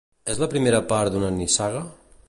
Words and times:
És 0.33 0.39
la 0.43 0.47
primera 0.53 0.79
part 0.93 1.17
d'una 1.17 1.31
nissaga? 1.37 1.85